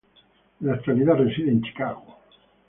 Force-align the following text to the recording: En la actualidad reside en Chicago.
En 0.61 0.65
la 0.65 0.73
actualidad 0.73 1.13
reside 1.17 1.51
en 1.51 1.61
Chicago. 1.61 2.17